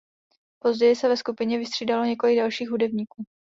Později 0.59 0.95
se 0.95 1.07
ve 1.09 1.17
skupině 1.17 1.57
vystřídalo 1.59 2.05
několik 2.05 2.37
dalších 2.37 2.69
hudebníků. 2.69 3.23